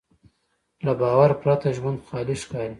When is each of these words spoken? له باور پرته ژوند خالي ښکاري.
له 0.85 0.91
باور 0.99 1.31
پرته 1.41 1.67
ژوند 1.77 1.99
خالي 2.07 2.35
ښکاري. 2.41 2.69